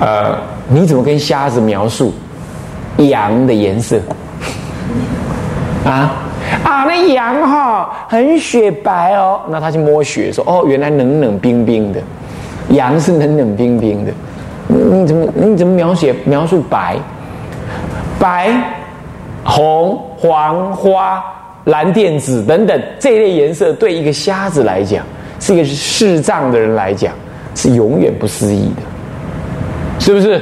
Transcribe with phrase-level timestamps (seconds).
[0.00, 0.38] 呃，
[0.68, 2.12] 你怎么跟瞎子描述
[2.98, 4.00] 羊的颜色？
[5.84, 6.12] 啊
[6.64, 9.40] 啊，那羊哈很雪白哦。
[9.48, 12.00] 那他去摸雪，说哦，原来冷冷冰冰的，
[12.70, 14.12] 羊是冷冷冰冰的。
[14.68, 16.96] 你怎么你怎么描写描述白、
[18.18, 18.50] 白、
[19.42, 21.24] 红、黄、花、
[21.64, 25.04] 蓝靛紫等等这一类颜色，对一个瞎子来讲，
[25.40, 27.14] 是一个视障的人来讲，
[27.54, 28.82] 是永远不思议的，
[29.98, 30.40] 是不是？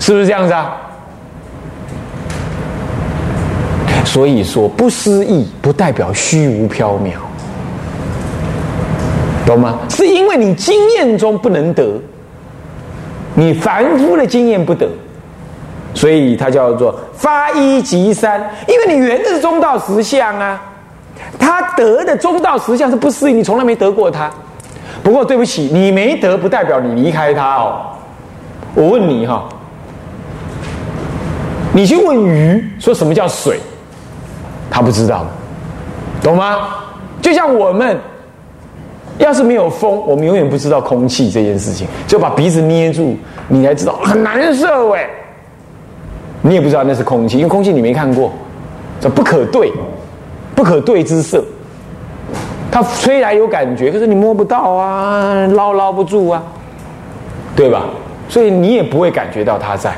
[0.00, 0.76] 是不是这样子啊？
[4.04, 7.12] 所以说，不思议不代表虚无缥缈，
[9.46, 9.78] 懂吗？
[9.88, 11.98] 是因为你经验中不能得，
[13.34, 14.86] 你凡夫的经验不得，
[15.94, 18.38] 所以它叫做发一即三。
[18.68, 20.60] 因为你圆的是中道实相啊，
[21.38, 24.30] 他得的中道实相是不思议，你从来没得过它。
[25.02, 27.86] 不过对不起，你没得不代表你离开它哦。
[28.74, 29.44] 我问你哈，
[31.72, 33.60] 你去问鱼说什么叫水？
[34.70, 35.24] 他不知道，
[36.20, 36.68] 懂吗？
[37.22, 37.96] 就像我们，
[39.18, 45.08] 要是没有风，我们永远不知道空气这件事情，就把鼻子捏住，你才知道很难受哎。
[46.42, 48.32] 你也不知道那是空气，因为空气你没看过，
[49.00, 49.72] 这不可对，
[50.54, 51.42] 不可对之色。
[52.70, 56.42] 它虽然有感觉，可是你摸不到啊，捞捞不住啊，
[57.54, 57.84] 对吧？
[58.28, 59.94] 所以你也不会感觉到它在。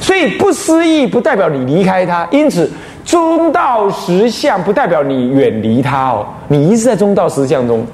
[0.00, 2.70] 所以不思议不代表你离开它，因此。
[3.04, 7.86] 中道实相不代表你远离它哦，你一直在中道实相中，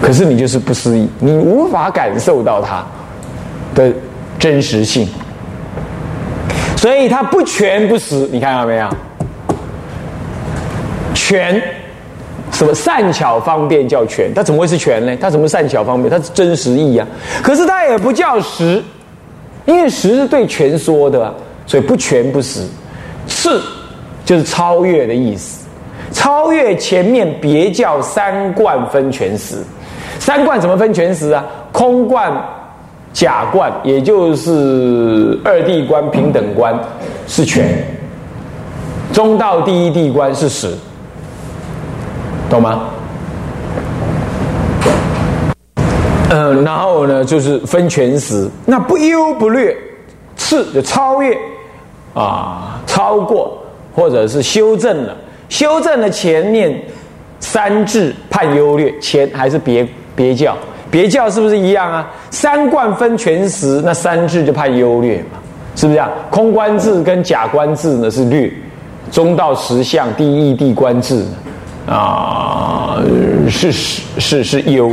[0.00, 2.86] 可是你就是不思议，你无法感受到它
[3.74, 3.92] 的
[4.38, 5.08] 真实性，
[6.76, 8.88] 所以它不全不实，你看到没有？
[11.12, 11.60] 全
[12.60, 14.34] 什么善巧方便叫全？
[14.34, 15.16] 它怎么会是全呢？
[15.18, 16.10] 它怎么善巧方便？
[16.10, 17.08] 它是真实意啊！
[17.42, 18.82] 可是它也不叫实，
[19.64, 21.34] 因为实是对全说的，
[21.66, 22.60] 所以不全不实。
[23.26, 23.58] 是，
[24.26, 25.64] 就是超越的意思。
[26.12, 29.54] 超越前面别叫三观分全实，
[30.18, 31.42] 三观怎么分全实啊？
[31.72, 32.30] 空观、
[33.14, 36.78] 假观，也就是二地观、平等观
[37.26, 37.82] 是全，
[39.14, 40.76] 中道第一地观是实，
[42.50, 42.90] 懂吗？
[46.32, 49.76] 嗯，然后呢，就是分全时，那不优不劣，
[50.36, 51.36] 次就超越。
[52.12, 53.56] 啊，超过
[53.94, 55.16] 或者是修正了，
[55.48, 56.76] 修正了前面
[57.38, 59.86] 三智判优劣，前还是别
[60.16, 60.56] 别教，
[60.90, 62.10] 别教是不是一样啊？
[62.30, 65.38] 三观分全时，那三智就判优劣嘛，
[65.76, 66.10] 是不是啊？
[66.30, 68.52] 空观智跟假观智呢是劣，
[69.12, 71.24] 中道实相第一地观智
[71.90, 73.02] 啊
[73.48, 74.92] 是是是是优，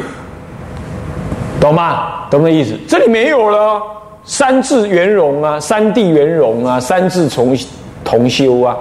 [1.59, 2.25] 懂吗？
[2.29, 2.73] 懂的意思？
[2.87, 3.81] 这里没有了。
[4.25, 7.57] 三字圆融啊，三地圆融啊，三字同
[8.03, 8.75] 同修啊，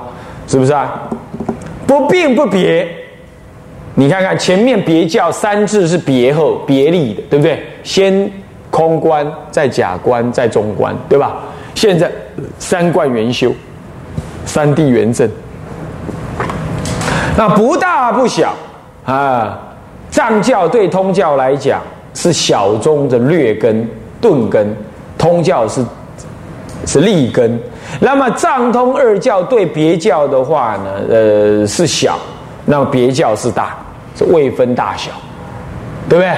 [0.49, 1.09] 是不是啊？
[1.87, 2.89] 不并不别，
[3.95, 7.63] 你看看前面别教三字是别后别立的，对不对？
[7.85, 8.29] 先
[8.73, 11.37] 空观，再假观，再中观，对吧？
[11.77, 12.11] 现在
[12.59, 13.53] 三观圆修，
[14.45, 15.31] 三地圆正，
[17.37, 18.53] 那不大不小
[19.05, 19.59] 啊。
[20.11, 21.81] 藏教对通教来讲
[22.15, 23.89] 是小中的劣根
[24.21, 24.75] 钝根。
[25.19, 25.83] 通教是
[26.85, 27.59] 是立根，
[28.01, 32.19] 那么藏通二教对别教的话呢，呃是小，
[32.67, 33.75] 那么别教是大，
[34.15, 35.11] 是未分大小，
[36.07, 36.37] 对不对？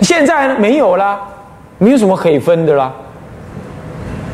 [0.00, 1.20] 现在没有啦，
[1.76, 2.90] 没有什么可以分的啦。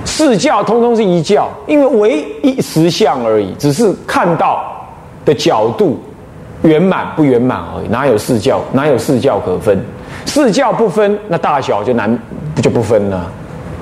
[0.04, 4.79] 四教通通是一教，因为唯一实相而已，只是看到
[5.24, 6.02] 的角度
[6.62, 8.60] 圆满不圆满而已，哪有四教？
[8.72, 9.78] 哪有四教可分？
[10.26, 12.18] 四教不分，那大小就难，
[12.62, 13.30] 就不分了？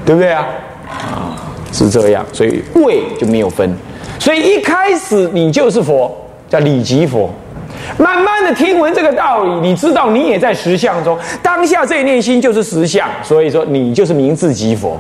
[0.05, 0.47] 对不对啊？
[0.89, 1.37] 啊，
[1.73, 3.75] 是这样，所以位就没有分，
[4.19, 6.11] 所以一开始你就是佛，
[6.49, 7.31] 叫理即佛。
[7.97, 14.99] 慢慢的听闻这个道理，你知道你也在实相中，当下这一念心就是实相，所以说你就是名字即佛，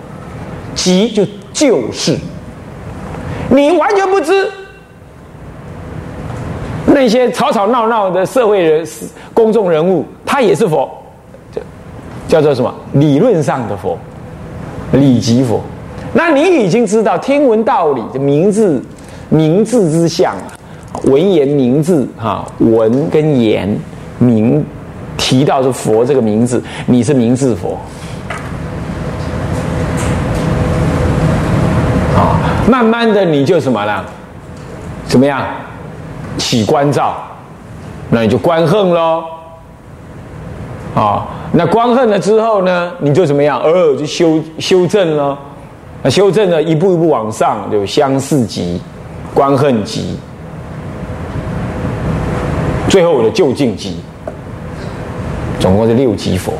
[0.75, 2.17] 即就就是，
[3.51, 4.51] 你完全不知
[6.94, 8.87] 那些吵吵闹闹的社会人、
[9.32, 10.90] 公众人物，他也是佛，
[12.26, 12.75] 叫做什么？
[12.93, 13.99] 理论上的佛。
[14.93, 15.61] 理即佛，
[16.14, 18.82] 那你已经知道天文道理的名字，
[19.29, 20.35] 名字之相，
[21.05, 23.69] 文言名字哈，文跟言
[24.19, 24.64] 名
[25.19, 27.79] 提到是佛这个名字，你是名字佛，
[32.17, 34.02] 啊，慢慢的你就什么了？
[35.06, 35.43] 怎么样？
[36.38, 37.14] 起关照，
[38.08, 39.25] 那你就观恨喽，
[40.94, 43.58] 啊，那观恨了之后呢，你就怎么样？
[43.58, 45.37] 偶尔，就修修正了，
[46.02, 48.81] 那修正呢，一步一步往上，就相似极、
[49.35, 50.17] 观恨级，
[52.88, 54.00] 最后我的究竟极，
[55.58, 56.55] 总共是六级佛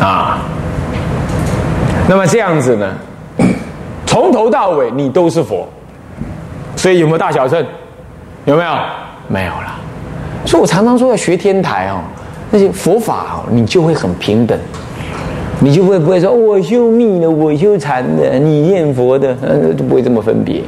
[0.00, 0.42] 啊。
[2.08, 2.92] 那么这样子呢，
[4.04, 5.68] 从头到尾你都是佛，
[6.80, 7.62] 所以有没有大小乘？
[8.46, 8.70] 有没有？
[9.28, 9.78] 没有了。
[10.46, 12.00] 所以我常常说要学天台哦。
[12.50, 14.58] 那些佛法哦，你就会很平等，
[15.58, 20.62] 你就会不会说我修密的，我修禅的，你念佛的，嗯，都不会这么分别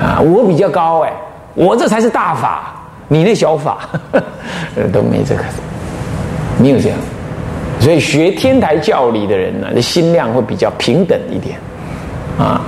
[0.00, 0.18] 啊。
[0.22, 1.12] 我比较高哎，
[1.52, 2.74] 我这才是大法，
[3.08, 3.76] 你那小法，
[4.90, 5.42] 都没这个，
[6.58, 6.98] 没有这样。
[7.78, 11.58] 所以学天台教理的人呢，这心量会比较平等一点
[12.38, 12.62] 啊。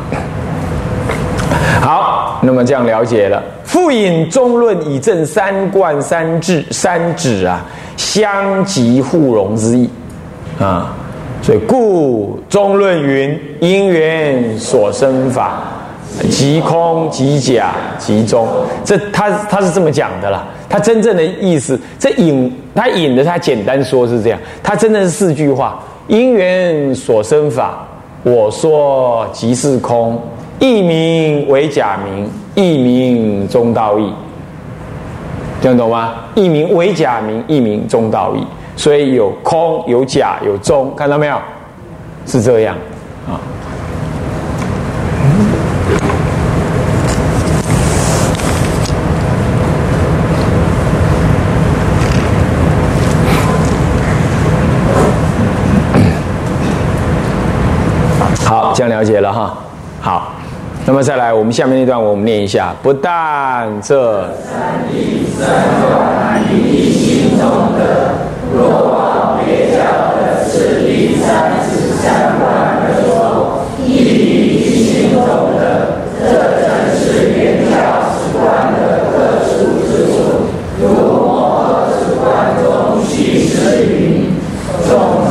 [1.81, 7.65] 好，那么这样了解了，复引中论以证三观三智三指啊。
[7.97, 9.91] 相即互融之意
[10.61, 10.95] 啊，
[11.43, 15.65] 所以故中论云：因缘所生法，
[16.31, 18.47] 即空即假即中。
[18.85, 20.47] 这他他是这么讲的啦。
[20.69, 24.39] 他真正的意思，这引他引的，他简单说是这样。
[24.63, 27.85] 他真的是四句话：因缘所生法，
[28.23, 30.23] 我说即是空，
[30.61, 34.13] 一名为假名，一名中道义。
[35.61, 36.15] 这样懂吗？
[36.35, 38.47] 一名为假名，一名中道义，
[38.77, 41.37] 所以有空有假有中，看到没有？
[42.27, 42.77] 是这样
[43.27, 43.41] 啊。
[58.45, 59.55] 好，这样了解了哈。
[60.01, 60.33] 好。
[60.89, 62.75] 那么再来，我们下面那段我们念一下。
[62.83, 65.47] 不但这三地三
[65.83, 68.15] 观一心中的，
[68.57, 69.85] 若往别教
[70.17, 72.49] 的次第三次三观
[72.81, 75.21] 而说，亦一心中
[75.61, 76.25] 的，这
[76.57, 77.77] 正是原教
[78.09, 80.17] 之观的特殊之处。
[80.81, 84.33] 如摩诃之观中续之云，
[84.89, 84.89] 总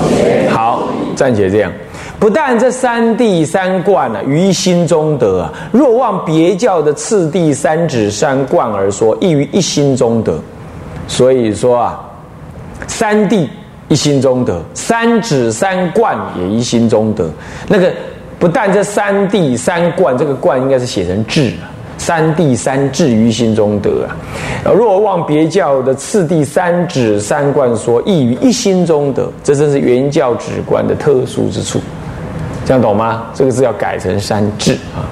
[0.07, 0.47] 结。
[0.51, 1.71] 好，暂且这样。
[2.19, 10.39] 不但这三谛三观呢，于心中得；若望别教的次第三指三观而说，亦于一心中得。
[11.07, 12.03] 所以说啊，
[12.87, 13.47] 三谛
[13.87, 17.29] 一心中得，三指三观也一心中得。
[17.67, 17.93] 那个
[18.39, 24.17] 不但这三谛三观，这个观应该是写成智啊，三谛三智于心中得啊。
[24.73, 29.31] 若望别教的次第三指三观说，亦于一心中得。
[29.43, 31.79] 这正是原教旨观的特殊之处。
[32.67, 33.27] 这样懂吗？
[33.33, 35.07] 这个字要改成三智啊。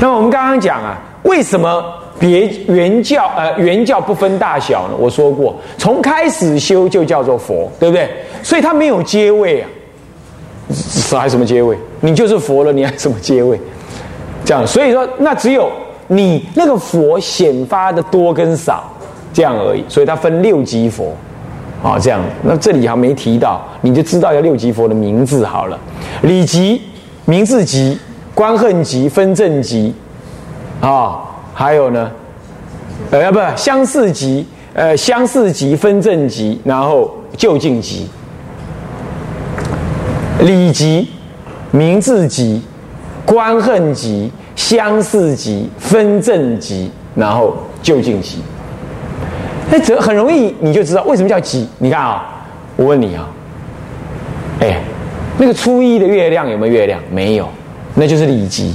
[0.00, 1.80] 那我们刚刚讲啊，为什么
[2.18, 4.96] 别原教呃原教不分大小呢？
[4.98, 8.10] 我说过，从开始修就叫做佛，对不对？
[8.42, 9.68] 所以它没有阶位啊，
[11.12, 11.78] 还什么阶位？
[12.00, 13.60] 你就是佛了，你还什么阶位？
[14.44, 15.70] 这样，所以说那只有
[16.08, 18.92] 你那个佛显发的多跟少
[19.32, 19.84] 这样而已。
[19.88, 21.14] 所以它分六级佛。
[21.82, 25.78] 啊，这样，那这里还没提到，你就知道要六级佛的名字好了。
[26.22, 26.82] 理级、
[27.26, 27.98] 名字级、
[28.34, 29.94] 观恨级、分正级，
[30.80, 31.20] 啊，
[31.52, 32.10] 还有呢，
[33.10, 38.08] 呃，不，相似级，呃，相似级、分正级，然后就近级。
[40.40, 41.08] 理级、
[41.70, 42.62] 名字级、
[43.24, 48.38] 观恨级、相似级、分正级，然后就近级。
[49.70, 51.68] 那这很容易，你就知道为什么叫吉。
[51.78, 52.44] 你看啊，
[52.76, 53.28] 我问你啊，
[54.60, 54.80] 哎，
[55.38, 57.00] 那个初一的月亮有没有月亮？
[57.10, 57.48] 没有，
[57.94, 58.74] 那就是里吉。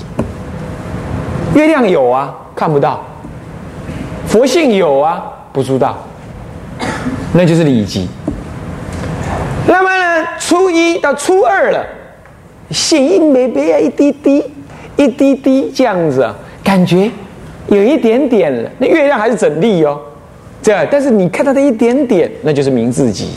[1.55, 3.01] 月亮有啊，看不到。
[4.27, 5.97] 佛性有啊，不知道，
[7.33, 8.07] 那就是里吉。
[9.67, 11.85] 那么呢，初一到初二了，
[12.69, 14.43] 心一没别啊，一滴滴，
[14.97, 16.29] 一滴滴这样子，
[16.63, 17.09] 感觉
[17.67, 18.69] 有一点点了。
[18.77, 19.99] 那月亮还是整粒哦。
[20.61, 23.29] 这样，但是你看到的一点点，那就是名字级，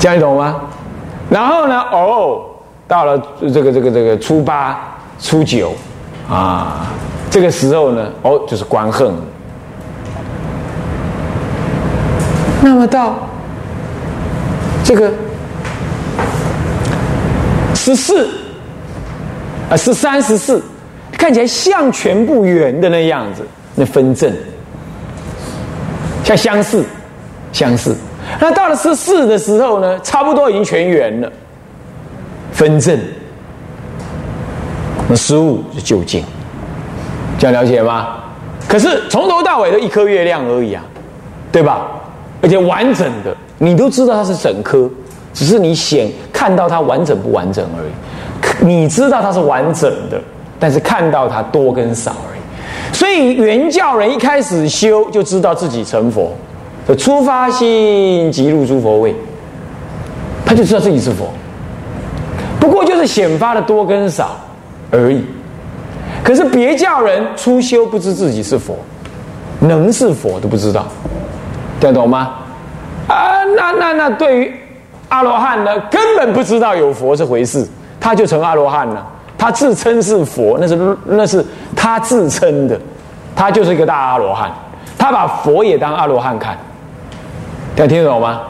[0.00, 0.62] 这样你懂吗？
[1.28, 2.44] 然后呢，哦，
[2.88, 3.20] 到了
[3.52, 5.74] 这个这个这个初八、初九
[6.30, 6.86] 啊，
[7.28, 9.12] 这个时候呢，哦，就是观恨。
[12.62, 13.14] 那么到
[14.82, 15.10] 这个
[17.74, 18.28] 十四
[19.70, 20.62] 啊，十三、十四，
[21.12, 23.46] 看起来像全部圆的那样子。
[23.76, 24.32] 那分正，
[26.24, 26.84] 像相似，
[27.52, 27.94] 相似。
[28.40, 31.30] 那到了十四的时候呢，差不多已经全圆了。
[32.52, 32.98] 分正，
[35.08, 36.24] 那十五就就近，
[37.38, 38.16] 这样了解吗？
[38.66, 40.82] 可是从头到尾都一颗月亮而已啊，
[41.52, 41.86] 对吧？
[42.42, 44.90] 而且完整的，你都知道它是整颗，
[45.34, 48.66] 只是你显看到它完整不完整而已。
[48.66, 50.18] 你知道它是完整的，
[50.58, 52.35] 但是看到它多跟少而已。
[52.92, 56.32] 所以原教人一开始修就知道自己成佛，
[56.86, 59.14] 的出发心即入诸佛位，
[60.44, 61.28] 他就知道自己是佛。
[62.58, 64.36] 不过就是显发的多跟少
[64.90, 65.24] 而已。
[66.24, 68.76] 可是别教人初修不知自己是佛，
[69.60, 70.86] 能是佛都不知道，
[71.78, 72.34] 听得懂吗？
[73.08, 74.52] 啊，那那那对于
[75.08, 77.64] 阿罗汉呢，根本不知道有佛这回事，
[78.00, 79.06] 他就成阿罗汉了。
[79.38, 82.78] 他自称是佛，那是那是他自称的，
[83.34, 84.50] 他就是一个大阿罗汉，
[84.96, 86.56] 他把佛也当阿罗汉看，
[87.74, 88.40] 大家听得懂吗？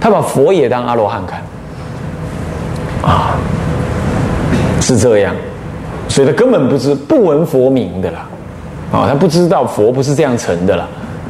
[0.00, 1.40] 他把佛也当阿罗汉看，
[3.02, 3.34] 啊，
[4.80, 5.34] 是这样。
[6.08, 8.26] 所以他根本不知不闻佛名的啦，
[8.92, 10.86] 啊，他不知道佛不是这样成的啦，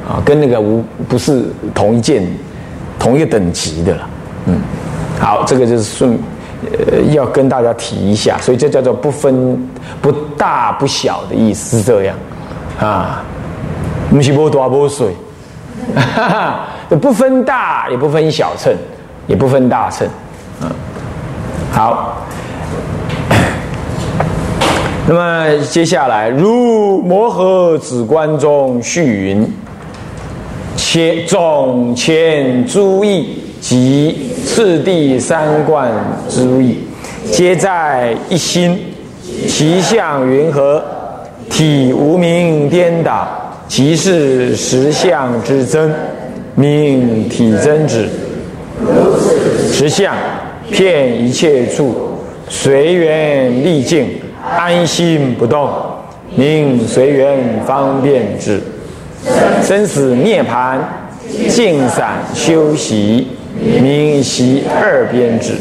[0.09, 2.27] 啊，跟那个无不是同一件、
[2.99, 4.01] 同一个等级的啦，
[4.47, 4.59] 嗯，
[5.21, 6.19] 好，这个就是顺，
[6.71, 9.69] 呃，要跟大家提一下，所以这叫做不分
[10.01, 12.17] 不大不小的意思这样，
[12.79, 13.25] 啊，
[14.11, 15.15] 不是波多波水，
[15.95, 16.69] 哈哈，
[17.01, 18.73] 不分大也不分小乘，
[19.27, 20.07] 也不分大乘，
[20.61, 20.71] 嗯，
[21.73, 22.19] 好。
[25.05, 29.53] 那么接下来，如摩诃止观中续云：
[30.77, 35.91] 且总前诸意及次第三观
[36.29, 36.79] 之意，
[37.31, 38.79] 皆在一心，
[39.49, 40.83] 其相云何？
[41.51, 43.29] 体无名颠倒，
[43.69, 45.93] 即是实相之真，
[46.55, 48.09] 名体真之。
[49.71, 50.15] 实相
[50.71, 52.19] 遍一切处，
[52.49, 54.07] 随缘历境。
[54.57, 55.71] 安心不动，
[56.35, 58.59] 名随缘方便之；
[59.63, 60.81] 生死涅盘，
[61.49, 63.29] 静散修习，
[63.61, 65.55] 名习二边之。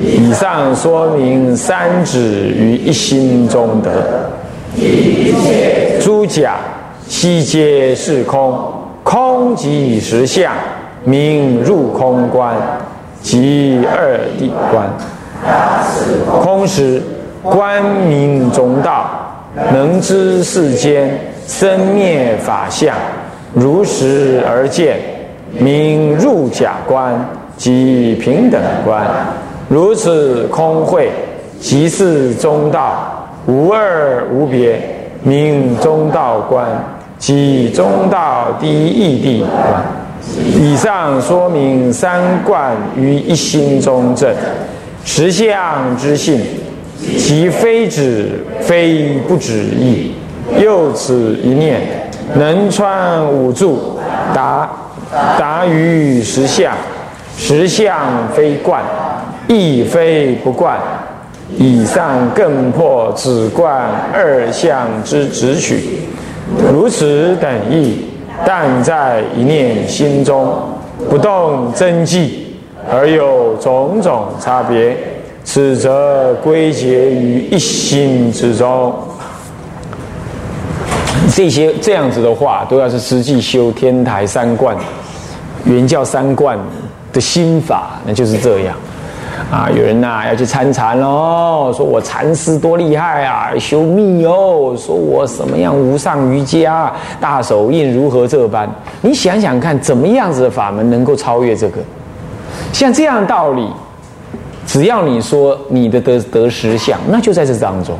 [0.00, 4.30] 以上说明三指于一心中得。
[6.00, 6.56] 诸假
[7.06, 10.52] 悉皆是空，空即实相，
[11.04, 12.54] 名入空观，
[13.22, 14.88] 即二谛观。
[16.42, 17.02] 空时。
[17.42, 19.08] 观明中道，
[19.72, 22.94] 能知世间生灭法相，
[23.54, 24.98] 如实而见，
[25.58, 27.14] 名入假观，
[27.56, 29.04] 即平等观。
[29.68, 31.10] 如此空慧，
[31.60, 34.80] 即是中道，无二无别，
[35.22, 36.66] 名中道观，
[37.18, 39.44] 即中道第一义谛。
[40.58, 44.32] 以上说明三观于一心中正，
[45.04, 46.40] 实相之性。
[47.18, 48.28] 其非止，
[48.60, 50.12] 非不止意，
[50.58, 51.80] 又此一念，
[52.34, 53.98] 能穿五柱，
[54.34, 54.68] 达
[55.38, 56.72] 达于实相，
[57.36, 58.82] 实相非观，
[59.48, 60.78] 亦非不观。
[61.56, 66.00] 以上更破此观二相之直取，
[66.72, 68.06] 如此等意，
[68.46, 70.54] 但在一念心中，
[71.08, 72.56] 不动真迹，
[72.88, 74.96] 而有种种差别。
[75.42, 78.94] 此则归结于一心之中。
[81.34, 84.76] 这些这样子的话，都要是实际修天台三观、
[85.64, 86.58] 原教三观
[87.12, 88.76] 的心法，那就是这样。
[89.50, 98.68] 啊，有人呐要去参禅喽，说我禅师多厉害啊，修密哦，说我什么样无上瑜伽大手印如何这般？
[99.00, 101.80] 你想想看，怎么样子的法门能够超越这个？
[102.72, 103.66] 像这样道理。
[104.70, 107.98] 只要你说你的得得实相，那就在这当中。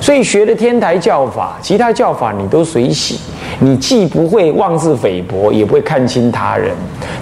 [0.00, 3.18] 所以学的天台教法，其他教法你都随喜。
[3.58, 6.72] 你既不会妄自菲薄，也不会看轻他人，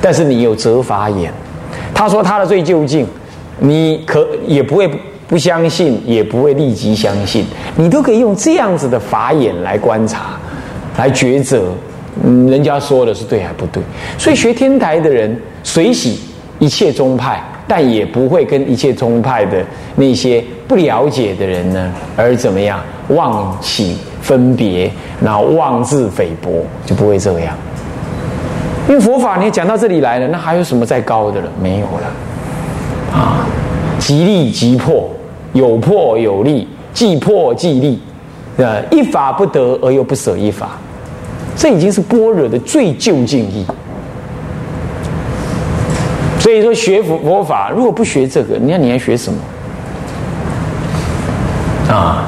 [0.02, 1.32] 但是你有责法眼。
[1.94, 3.06] 他说他的罪究竟，
[3.58, 4.86] 你可也不会
[5.26, 7.46] 不相信，也不会立即相信。
[7.76, 10.38] 你都可以用这样子的法眼来观察，
[10.98, 11.72] 来抉择，
[12.22, 13.82] 嗯，人家说的是对还不对。
[14.18, 16.20] 所以学天台的人随喜
[16.58, 17.42] 一切宗派。
[17.72, 24.90] 但也不会跟一切宗派的那些不了解的人呢，而怎么样妄起分别，
[25.22, 26.50] 然后妄自菲薄，
[26.84, 27.54] 就不会这样。
[28.88, 31.48] 因为佛法你讲到这里来了，那还有什么再高的了？
[31.62, 33.16] 没有了。
[33.16, 33.46] 啊，
[34.00, 35.08] 即利即破，
[35.52, 38.00] 有破有利，既破即利，
[38.56, 40.70] 呃，一法不得而又不舍一法，
[41.54, 43.64] 这已经是般若的最究竟义。
[46.50, 49.38] 所以说学佛佛法，如果不学这个，你看你还学什么
[51.94, 52.24] 啊？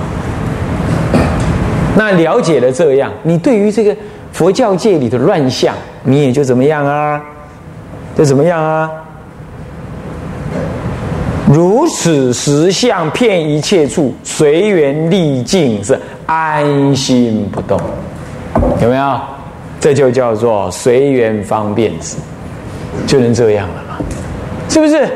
[1.97, 3.93] 那了解了这样，你对于这个
[4.31, 5.75] 佛教界里的乱象，
[6.05, 7.21] 你也就怎么样啊？
[8.17, 8.89] 这怎么样啊？
[11.53, 17.77] 如此实相，遍一切处，随缘历尽，是安心不动。
[18.81, 19.21] 有没有？
[19.81, 22.17] 这就叫做随缘方便之，
[23.05, 23.99] 就能这样了嘛？
[24.73, 25.07] 是不是？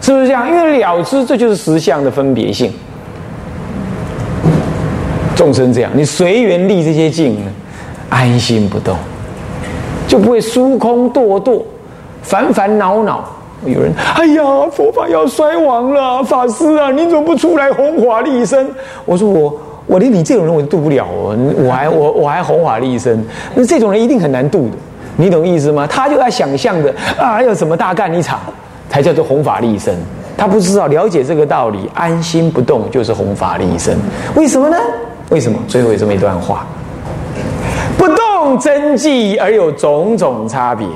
[0.00, 0.48] 是不是这样？
[0.48, 2.72] 因为了知，这就是实相的分别性。
[5.36, 7.50] 众生这样，你随缘立这些境呢，
[8.08, 8.96] 安心不动，
[10.08, 11.60] 就不会疏空堕堕，
[12.22, 13.22] 烦烦恼恼。
[13.66, 18.66] 有人，哎呀，佛法要衰亡了，法师啊，你怎么不出来弘法利生？
[19.04, 19.54] 我说我，
[19.86, 23.22] 我连你这种人我都渡不了哦，我还我我还弘法利生，
[23.54, 24.76] 那这种人一定很难渡的，
[25.18, 25.86] 你懂意思吗？
[25.86, 28.40] 他就在想象着啊，要怎么大干一场，
[28.90, 29.94] 才叫做弘法利生。
[30.36, 33.94] 他不知道了解这个道理，安心不动就是弘法利生。
[34.34, 34.76] 为什么呢？
[35.30, 35.58] 为什么？
[35.68, 36.66] 最后有这么一段话：
[37.96, 40.86] 不动真迹而有种种差别，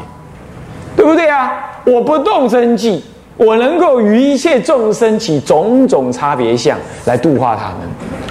[0.97, 1.53] 对不对啊？
[1.85, 3.05] 我不动真迹，
[3.37, 7.81] 我能够与一切众生起种种差别相来度化他们，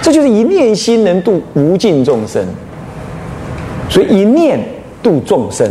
[0.02, 2.44] 这就是一念心能度无尽众生。
[3.88, 4.58] 所以一念
[5.00, 5.70] 度众生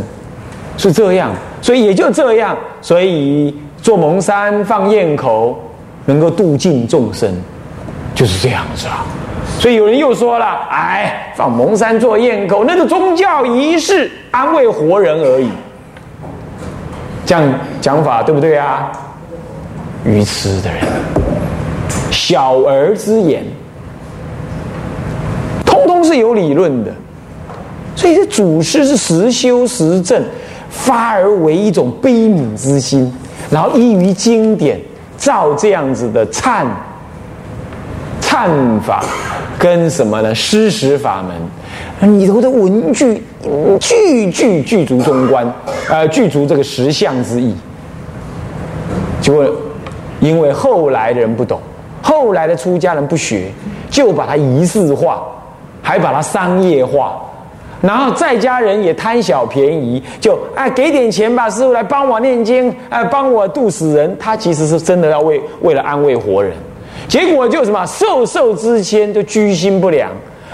[0.77, 1.31] 是这样，
[1.62, 5.61] 所以也就这样，所以做蒙山放焰口
[6.05, 7.29] 能够度尽众生，
[8.15, 9.05] 就是这样子啊。
[9.59, 15.49] 所以有人又说了：“哎，放蒙山做焰口，那是宗教仪式，安慰活人而已。”
[17.25, 17.43] 这样
[17.81, 18.89] 讲法对不对啊？
[20.05, 20.81] 愚痴的人，
[22.09, 23.43] 小儿之言，
[25.65, 26.91] 通通是有理论的。
[27.95, 30.23] 所以这祖师是实修实证，
[30.69, 33.13] 发而为一种悲悯之心，
[33.50, 34.79] 然后依于经典，
[35.17, 36.65] 造这样子的忏
[38.21, 39.03] 忏法，
[39.59, 40.33] 跟什么呢？
[40.33, 43.21] 施食法门里头的文句，
[43.79, 45.45] 句句具足中观，
[45.89, 47.55] 呃，具足这个实相之意。
[49.21, 49.45] 结果，
[50.19, 51.59] 因为后来的人不懂，
[52.01, 53.51] 后来的出家人不学，
[53.89, 55.21] 就把它仪式化，
[55.82, 57.21] 还把它商业化，
[57.84, 64.15] 然后在家人也贪小便宜，就哎给点钱吧，师傅来帮我念经，哎帮我度死人。
[64.17, 66.54] 他其实是真的要为为了安慰活人，
[67.10, 70.10] 结果就什么受受之谦，就居心不良，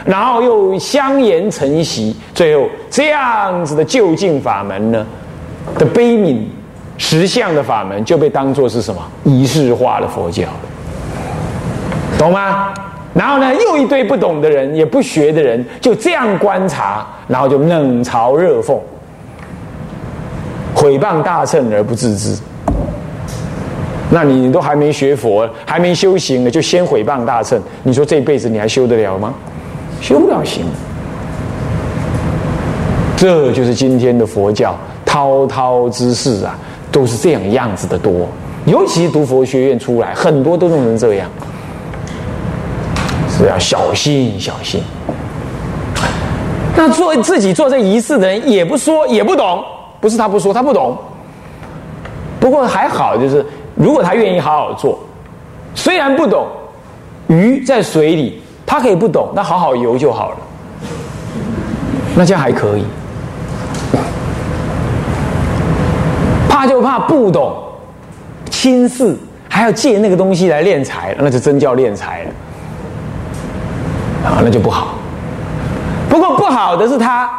[0.06, 5.06] 然后又相言成习，最后这样子的就近法门呢
[5.78, 6.39] 的悲悯。
[6.98, 10.44] 实相的法门就被当作是什么仪式化的佛教，
[12.18, 12.74] 懂吗？
[13.13, 18.78] 然后呢，又一堆不懂的人，也不学的人，就这样观察，然后就冷嘲热讽，
[20.76, 22.38] 毁谤大乘而不自知。
[24.12, 29.34] 那你都还没学佛，还没修行呢，就先毁谤大乘，你说这辈子你还修得了吗？
[30.02, 30.65] 修不了行。
[33.17, 36.58] 这就是今天的佛教滔滔之事啊！
[36.91, 38.28] 都是这样样子的多，
[38.65, 41.30] 尤其读佛学院出来，很多都弄成这样，
[43.39, 44.84] 是要小心小心。
[46.75, 49.63] 那做自己做这仪式的人也不说也不懂，
[50.02, 50.97] 不是他不说他不懂。
[52.39, 54.99] 不过还好，就是如果他愿意好好做，
[55.73, 56.47] 虽然不懂，
[57.28, 60.38] 鱼在水里，他可以不懂，那好好游就好了，
[62.15, 62.84] 那这样还可以。
[66.49, 67.56] 怕就怕不懂，
[68.49, 72.32] 轻视，还要借那个东西来练财，那就真叫练财了，
[74.30, 74.96] 啊，那就不好。
[76.08, 77.30] 不过不好的是他，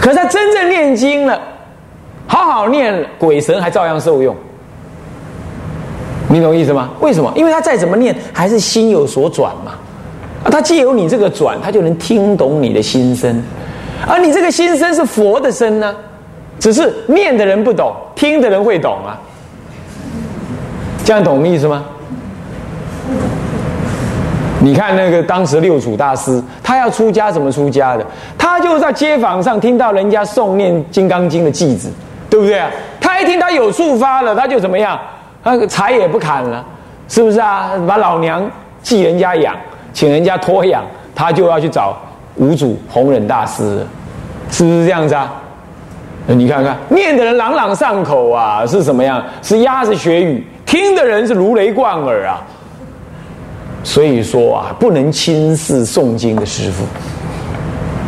[0.00, 1.40] 可是他真正念经了，
[2.26, 4.36] 好好念，鬼神还照样受用。
[6.28, 6.90] 你懂意思吗？
[7.00, 7.32] 为什么？
[7.34, 9.72] 因为他再怎么念，还是心有所转嘛。
[10.50, 13.42] 他既有你这个转，他就能听懂你的心声，
[14.06, 15.94] 而你这个心声是佛的声呢。
[16.58, 19.18] 只是念的人不懂，听的人会懂啊。
[21.02, 21.84] 这样懂意思吗？
[24.62, 28.06] 你看那个当时六祖大师，他要出家怎么出家的？
[28.36, 31.90] 他就在街坊上听到人家诵念《金刚经》的偈子，
[32.28, 32.62] 对不对？
[33.00, 35.00] 他一听他有触发了，他就怎么样？
[35.42, 36.62] 那个柴也不砍了，
[37.08, 37.70] 是不是啊？
[37.88, 38.48] 把老娘
[38.82, 39.56] 寄人家养，
[39.94, 41.96] 请人家托养，他就要去找
[42.36, 43.86] 五祖弘忍大师，
[44.50, 45.32] 是不是这样子啊？
[46.26, 49.24] 你看看，念的人朗朗上口啊，是什么样？
[49.40, 52.42] 是鸭子学语，听的人是如雷贯耳啊。
[53.82, 56.84] 所以说啊，不能轻视诵经的师傅，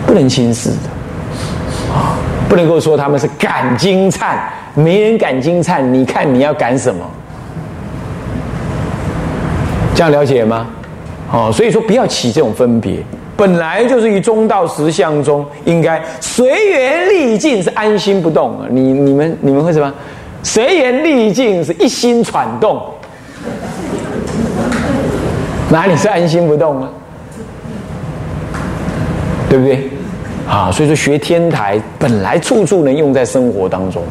[0.07, 4.37] 不能轻视的啊，不能够说他们是赶经忏，
[4.75, 7.05] 没人赶经忏，你看你要赶什么？
[9.95, 10.67] 这样了解吗？
[11.33, 12.99] 哦，所以说不要起这种分别，
[13.37, 18.59] 本来就是于中道实相中，应该随缘历尽，是安心不动。
[18.71, 19.93] 你你们你们会什么？
[20.43, 22.83] 随缘历尽是一心喘动，
[25.73, 26.89] 哪里是安心不动啊？
[29.49, 29.89] 对不对？
[30.47, 34.03] 啊，所以说学天台本来处处能用在生活当中。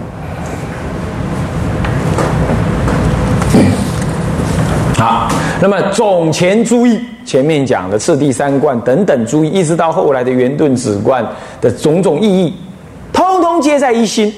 [4.97, 5.29] 好，
[5.61, 11.23] 那么总前注意前面讲的次第三观等等注意，一直到后来的圆顿止观
[11.61, 12.55] 的种种意义，
[13.13, 14.33] 通通皆在一心，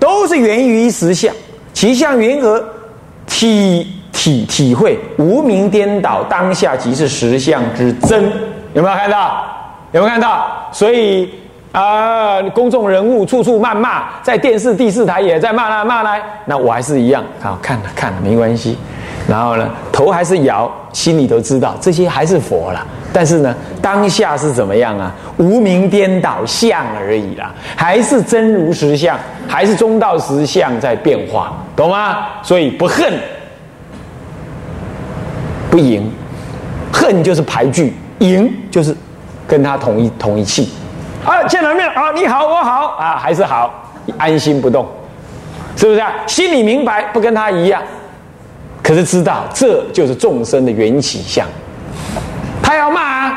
[0.00, 1.30] 都是源于一实相，
[1.74, 2.64] 其相缘而？
[3.26, 3.86] 体
[4.28, 8.30] 体体会无名颠倒，当下即是实相之真。
[8.74, 9.42] 有没有看到？
[9.92, 10.46] 有没有看到？
[10.70, 11.30] 所以
[11.72, 18.76] 啊，公众人物处处谩骂，在电视第四台也在骂来骂来，那我还是一样，好看了看了没关系。
[19.26, 22.86] 然后呢，头还是摇，心里都知道这些还是佛了。
[23.10, 25.10] 但是呢，当下是怎么样啊？
[25.38, 32.26] 无名颠倒相而已啦，还是真如实相，还是中道实相在变化，懂吗？
[32.42, 33.10] 所以不恨，
[35.70, 36.10] 不赢，
[36.92, 38.96] 恨就是排拒，赢就是
[39.46, 40.72] 跟他同一同一气。
[41.24, 43.72] 啊，见了面啊，你好，我好啊，还是好，
[44.16, 44.88] 安心不动，
[45.76, 46.10] 是不是啊？
[46.26, 47.82] 心里明白，不跟他一样。
[48.82, 51.46] 可是知道这就是众生的缘起相，
[52.62, 53.36] 他要骂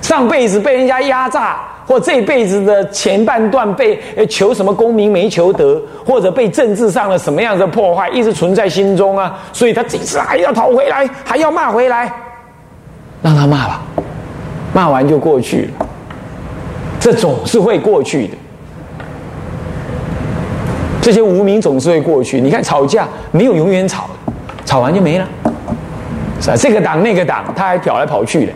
[0.00, 12.12] 上辈子被人家压榨，或这辈子的前半段被求什么功名没求得，或者被政治上的什么样的破坏一直存在心中啊，所以他这次还要讨回来，还要骂回来，
[13.22, 13.82] 让他骂吧，
[14.72, 15.86] 骂完就过去了，
[16.98, 18.36] 这总是会过去的。
[21.02, 22.40] 这些无名总是会过去。
[22.40, 24.32] 你看吵架没有永远吵的，
[24.64, 25.28] 吵完就没了，
[26.40, 26.56] 是吧？
[26.56, 28.52] 这个党那个党，他还跑来跑去的，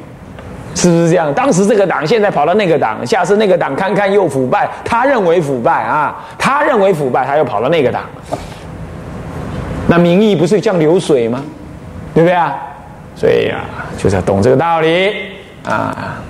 [0.78, 1.34] 是不是这样？
[1.34, 8.04] 当时这个党，现在跑到那个党，下次那个党看看又腐败，他认为腐败啊，他认为腐败，他又跑到那个党。
[9.88, 11.42] 那民意不是像流水吗？
[12.14, 12.54] 对不对啊？
[13.16, 13.64] 所以啊，
[13.96, 15.12] 就是要懂这个道理
[15.64, 16.22] 啊。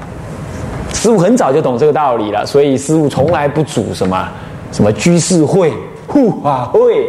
[0.95, 4.29] 师傅很早就懂这个道理了，所以师傅从来不主什么
[4.73, 5.71] 什么居士会。
[6.07, 7.07] 护法会，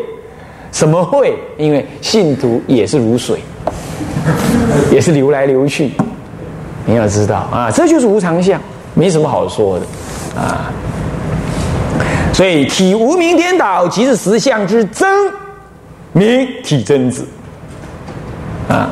[0.73, 1.33] 什么会？
[1.57, 3.39] 因为信徒也是如水，
[4.91, 5.91] 也是流来流去。
[6.89, 8.59] 你要知道啊，这就是无常相，
[8.95, 9.85] 没什么好说的
[10.35, 10.73] 啊。
[12.33, 15.07] 所以体无名颠倒，即是实相之真，
[16.13, 17.27] 名体真子
[18.67, 18.89] 啊。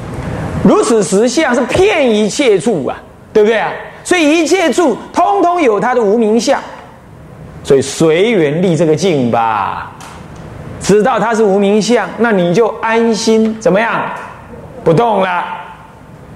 [0.64, 2.96] 如此实相是骗一切处啊，
[3.34, 3.70] 对不对啊？
[4.02, 6.58] 所以一切处通通有它的无名相。
[7.62, 9.92] 所以随缘立这个境吧，
[10.80, 14.10] 知道它是无名相，那你就安心怎么样？
[14.82, 15.44] 不动了。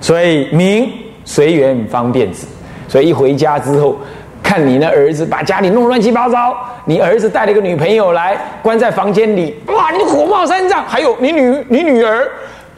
[0.01, 0.91] 所以名
[1.25, 2.47] 随缘方便子。
[2.89, 3.97] 所以一回家之后，
[4.43, 10.85] 看你那儿子把家里弄乱七八糟，你儿子带了一个女朋友来，关在房间里，哇，你火冒三丈。
[10.87, 12.29] 还有你女你女儿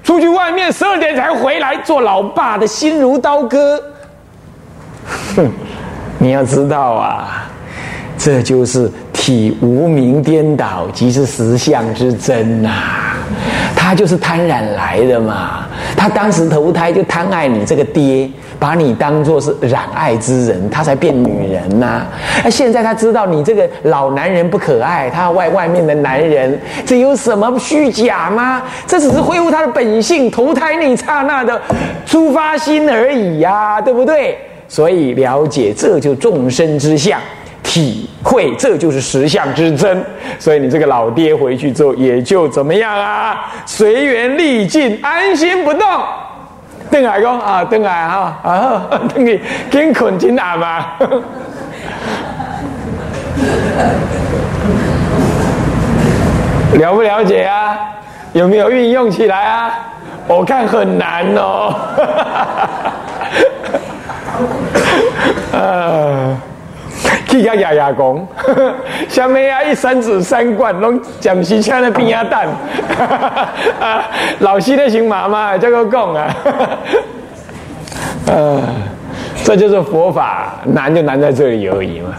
[0.03, 3.83] 出去外面十二点才回来，做老爸的心如刀割。
[5.37, 5.51] 哼，
[6.19, 7.49] 你要知道啊。
[8.19, 12.71] 这就是体无名颠倒，即是实相之真呐。
[13.93, 15.67] 他就是贪染来的嘛。
[15.95, 18.27] 他当时投胎就贪爱你这个爹，
[18.59, 22.07] 把你当做是染爱之人，他才变女人呐。
[22.43, 28.63] 那现在他知道你这个老男人不可爱，他外外面的男人，这有什么虚假吗？
[28.87, 31.61] 这只是恢复他的本性，投胎那一刹那的
[32.07, 34.39] 出发心而已呀，对不对？
[34.69, 37.21] 所以了解，这就众生之相。
[37.73, 40.05] 体会，这就是实相之真。
[40.39, 43.51] 所以你这个老爹回去之后，也就怎么样啊？
[43.65, 45.81] 随缘历尽，安心不动。
[46.91, 48.83] 邓海公啊，邓海哈啊，
[49.15, 50.85] 邓你跟捆金阿嘛？
[56.75, 57.79] 了不了解啊？
[58.35, 59.71] 有没有运用起来啊？
[60.29, 61.75] 我看很难哦。
[65.55, 66.37] 啊。
[67.33, 68.27] 去甲爷爷讲，
[69.09, 69.63] 什么啊？
[69.63, 72.39] 一三子三观拢暂时请咧边啊等，
[73.81, 74.05] 啊，
[74.41, 76.37] 老师咧姓妈妈，这个讲啊，
[78.29, 78.63] 呃，
[79.45, 82.11] 这就是佛法难就难在这里而已嘛，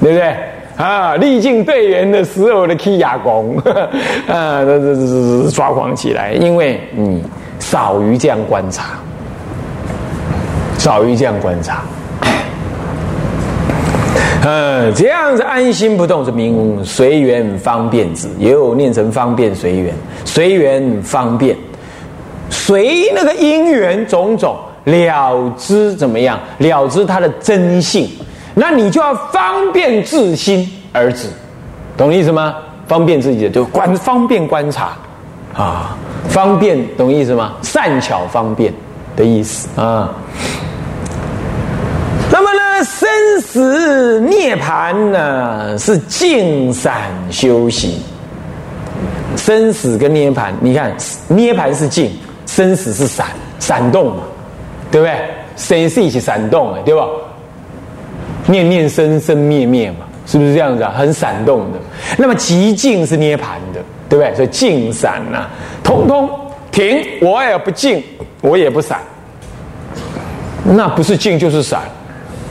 [0.00, 0.36] 对不对？
[0.76, 3.58] 啊，历尽队员的时候的去哑公，
[4.28, 7.24] 啊，这这这这抓狂起来，因为你
[7.58, 8.84] 少于这样观察，
[10.78, 11.82] 少于这样观察。
[14.52, 21.56] 嗯，这样子安心不动是名随缘方便子，也有念成方便随缘，随缘方便，
[22.50, 26.36] 随那个因缘种种，了知怎么样？
[26.58, 28.10] 了知它的真性，
[28.52, 31.28] 那你就要方便自心而止，
[31.96, 32.56] 懂意思吗？
[32.88, 34.96] 方便自己的就观方便观察
[35.54, 35.96] 啊，
[36.28, 37.52] 方便懂意思吗？
[37.62, 38.74] 善巧方便
[39.14, 40.12] 的意思啊。
[42.84, 43.08] 生
[43.40, 48.00] 死涅槃呢是静散修行。
[49.36, 50.94] 生死跟涅槃，你看
[51.28, 52.10] 涅槃是静，
[52.46, 53.26] 生死是闪，
[53.58, 54.22] 闪动嘛，
[54.90, 55.14] 对不对？
[55.56, 57.06] 生是一起闪动的，对吧？
[58.46, 60.92] 念念生生灭灭嘛，是不是这样子啊？
[60.96, 61.78] 很闪动的。
[62.18, 64.34] 那么极静是涅槃的，对不对？
[64.34, 65.46] 所以静散呐，
[65.82, 66.28] 通通
[66.72, 68.02] 停，我也不静，
[68.40, 69.00] 我也不闪，
[70.64, 71.82] 那不是静就是散。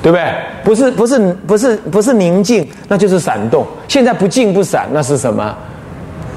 [0.01, 0.23] 对不对？
[0.63, 3.65] 不是不是不是不是宁静，那就是闪动。
[3.87, 5.55] 现在不静不闪，那是什么？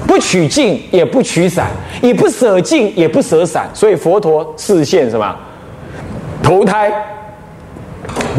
[0.05, 1.67] 不取静也不取闪，
[2.01, 3.69] 也不舍静也不舍闪。
[3.73, 5.35] 所以佛陀示现什么？
[6.43, 6.91] 投胎，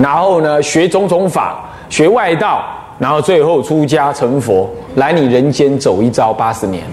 [0.01, 2.63] 然后呢学种种法，学外道，
[2.99, 6.85] 然后最后出家成佛，来你人间走一遭八十年，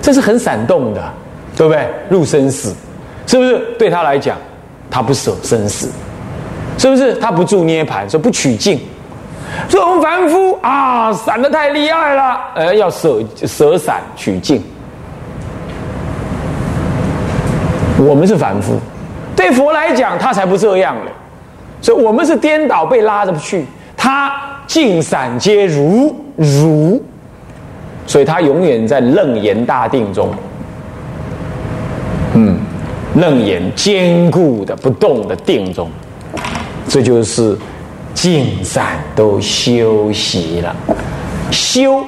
[0.00, 1.02] 这是很闪动的，
[1.56, 1.84] 对不对？
[2.08, 2.72] 入生死，
[3.26, 3.58] 是不是？
[3.76, 4.36] 对他来讲，
[4.88, 5.90] 他不舍生死。
[6.78, 8.78] 是不是他不住涅盘，说不取静？
[9.68, 14.62] 这种凡夫啊，散的太厉害了，呃，要舍舍散取静。
[17.98, 18.78] 我们是凡夫，
[19.34, 21.12] 对佛来讲，他才不这样嘞。
[21.80, 23.64] 所以我们是颠倒被拉着去，
[23.96, 24.32] 他
[24.66, 27.00] 静散皆如如，
[28.06, 30.28] 所以他永远在楞严大定中。
[32.34, 32.58] 嗯，
[33.14, 35.88] 楞严坚固的不动的定中。
[36.96, 37.54] 这就是
[38.14, 40.74] 静散都休息了，
[41.50, 42.02] 修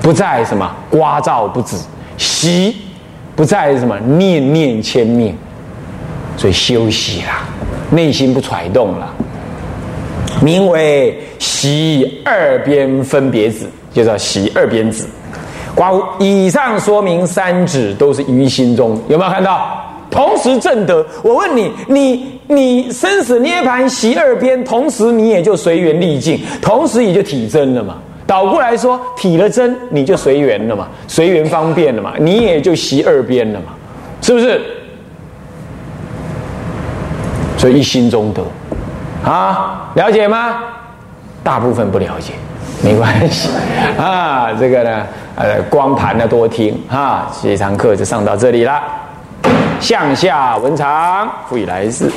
[0.00, 1.76] 不在什么刮照不止，
[2.18, 2.78] 息
[3.36, 5.38] 不在什么念念牵命，
[6.36, 7.28] 所以休息了，
[7.90, 9.14] 内心不揣动了，
[10.40, 15.08] 名为习二边分别子，就叫习二边子。
[15.76, 19.80] 刮以上说明三指都是于心中，有没有看到？
[20.12, 27.96] 同时正得，我问你，你你生死涅盘习二边，同时你也就随缘历尽，同时也就体真了嘛。
[28.26, 33.72] 倒过来说，体了真，你就随缘了嘛，随缘方便了嘛，你也就习二边了嘛，
[34.20, 34.60] 是不是？
[37.56, 38.42] 所以一心中得，
[39.24, 40.56] 啊，了解吗？
[41.42, 42.34] 大部分不了解，
[42.84, 43.48] 没关系
[43.98, 44.52] 啊。
[44.52, 48.80] 这个呢，呃，光盘呢多听哈，这堂课就上到这里了。
[49.80, 52.10] 向下文长，复以来世。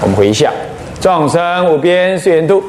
[0.00, 0.50] 我们回一下：
[1.00, 2.62] 众生无边誓愿度，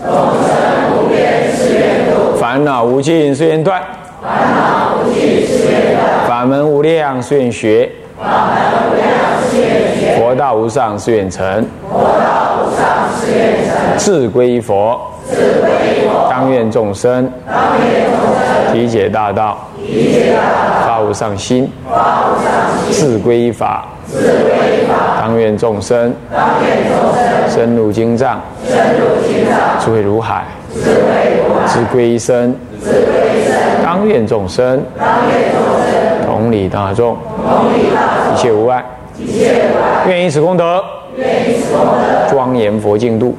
[0.00, 0.52] 众生
[0.96, 3.82] 无边誓愿度；烦恼无尽誓愿断，
[4.22, 9.06] 烦恼无尽誓愿断；法门无量誓愿学，法门无量
[9.50, 12.84] 誓愿学；佛道无上誓愿成，佛道无上
[13.18, 18.72] 誓愿成；自归佛，自归佛；当愿众生，当愿众生。
[18.72, 38.84] 体解大道，体解大道；发无上心，发无上心；自归依法，自归法；当愿众生，当愿众生深入经藏，深入经藏；智慧如海，智慧如海；自归一生，自归一生；当愿众生，当愿众生同理大众，同理大众一切无碍。
[39.20, 40.04] 一切无碍。
[40.08, 40.82] 愿以此功德，
[41.16, 43.38] 愿以此功德，庄严佛净土，